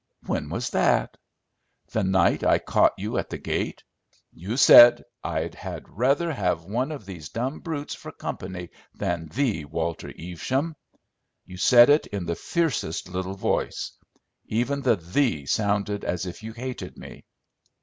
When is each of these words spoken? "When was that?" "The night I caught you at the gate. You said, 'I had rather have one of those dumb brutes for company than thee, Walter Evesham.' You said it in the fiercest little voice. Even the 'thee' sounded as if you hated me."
"When 0.25 0.49
was 0.49 0.71
that?" 0.71 1.15
"The 1.91 2.03
night 2.03 2.43
I 2.43 2.57
caught 2.57 2.93
you 2.97 3.19
at 3.19 3.29
the 3.29 3.37
gate. 3.37 3.83
You 4.33 4.57
said, 4.57 5.03
'I 5.23 5.51
had 5.55 5.87
rather 5.89 6.33
have 6.33 6.63
one 6.65 6.91
of 6.91 7.05
those 7.05 7.29
dumb 7.29 7.59
brutes 7.59 7.93
for 7.93 8.11
company 8.11 8.71
than 8.95 9.27
thee, 9.27 9.63
Walter 9.63 10.09
Evesham.' 10.17 10.75
You 11.45 11.57
said 11.57 11.91
it 11.91 12.07
in 12.07 12.25
the 12.25 12.33
fiercest 12.35 13.09
little 13.09 13.35
voice. 13.35 13.91
Even 14.47 14.81
the 14.81 14.95
'thee' 14.95 15.45
sounded 15.45 16.03
as 16.03 16.25
if 16.25 16.41
you 16.41 16.53
hated 16.53 16.97
me." 16.97 17.23